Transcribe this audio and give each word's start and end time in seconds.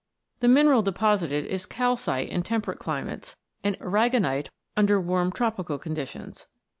The 0.39 0.47
mineral 0.47 0.81
deposited 0.81 1.45
is 1.45 1.67
calcite 1.67 2.29
in 2.29 2.41
temperate 2.41 2.79
climates 2.79 3.35
and 3.63 3.77
aragonite 3.77 4.49
under 4.75 4.99
warm 4.99 5.31
tropical 5.31 5.77
conditions. 5.77 6.47